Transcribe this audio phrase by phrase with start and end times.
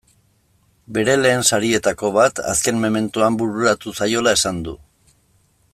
[0.97, 4.75] Bere lehen sarietako bat azken mementoan bururatu zaiola esan du.